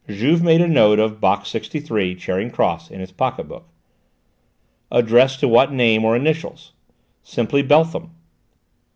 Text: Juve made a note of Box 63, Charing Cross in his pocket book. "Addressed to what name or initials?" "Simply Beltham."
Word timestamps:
Juve 0.09 0.41
made 0.41 0.61
a 0.61 0.67
note 0.67 0.97
of 0.97 1.21
Box 1.21 1.47
63, 1.49 2.15
Charing 2.15 2.49
Cross 2.49 2.89
in 2.89 3.01
his 3.01 3.11
pocket 3.11 3.47
book. 3.47 3.67
"Addressed 4.91 5.39
to 5.41 5.47
what 5.47 5.71
name 5.71 6.03
or 6.03 6.15
initials?" 6.15 6.73
"Simply 7.21 7.61
Beltham." 7.61 8.09